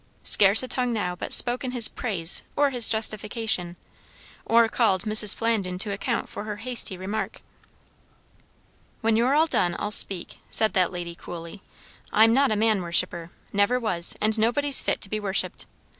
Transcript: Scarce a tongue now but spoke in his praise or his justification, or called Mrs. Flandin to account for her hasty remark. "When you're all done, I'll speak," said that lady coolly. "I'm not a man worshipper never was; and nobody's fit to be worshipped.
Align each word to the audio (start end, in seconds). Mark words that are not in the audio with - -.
Scarce 0.23 0.63
a 0.63 0.67
tongue 0.67 0.91
now 0.91 1.15
but 1.15 1.31
spoke 1.31 1.63
in 1.63 1.73
his 1.73 1.87
praise 1.87 2.41
or 2.55 2.71
his 2.71 2.89
justification, 2.89 3.75
or 4.45 4.67
called 4.67 5.03
Mrs. 5.03 5.35
Flandin 5.35 5.77
to 5.77 5.91
account 5.91 6.27
for 6.27 6.43
her 6.45 6.55
hasty 6.55 6.97
remark. 6.97 7.43
"When 9.01 9.15
you're 9.15 9.35
all 9.35 9.45
done, 9.45 9.75
I'll 9.77 9.91
speak," 9.91 10.39
said 10.49 10.73
that 10.73 10.91
lady 10.91 11.13
coolly. 11.13 11.61
"I'm 12.11 12.33
not 12.33 12.49
a 12.49 12.55
man 12.55 12.81
worshipper 12.81 13.29
never 13.53 13.79
was; 13.79 14.15
and 14.19 14.39
nobody's 14.39 14.81
fit 14.81 15.01
to 15.01 15.07
be 15.09 15.19
worshipped. 15.19 15.67